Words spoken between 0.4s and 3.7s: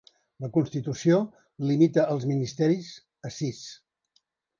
La Constitució limita els ministeris a sis.